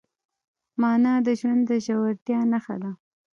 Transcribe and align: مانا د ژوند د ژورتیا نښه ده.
مانا 0.81 1.13
د 1.25 1.27
ژوند 1.39 1.61
د 1.69 1.71
ژورتیا 1.85 2.39
نښه 2.51 2.75
ده. 2.83 2.91